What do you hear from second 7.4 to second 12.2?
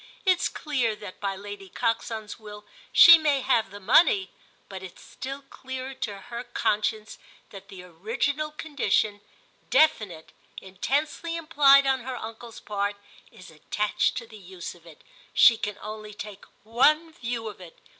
that the original condition, definite, intensely implied on her